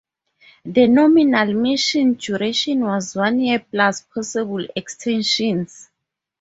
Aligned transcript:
The 0.65 0.87
nominal 0.87 1.53
mission 1.53 2.15
duration 2.15 2.81
was 2.83 3.15
one 3.15 3.39
year 3.39 3.59
plus 3.69 4.01
possible 4.01 4.65
extensions. 4.75 5.91